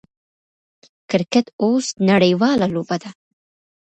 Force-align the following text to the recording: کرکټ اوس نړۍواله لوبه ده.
کرکټ 1.09 1.45
اوس 1.61 1.85
نړۍواله 2.09 2.65
لوبه 2.73 2.95
ده. 3.01 3.09